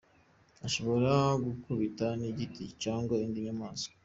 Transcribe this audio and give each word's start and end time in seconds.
Ishobora 0.67 1.13
gukubita 1.45 2.07
n’igiti 2.19 2.63
cyangwa 2.83 3.13
indi 3.23 3.39
nyamaswa. 3.45 3.93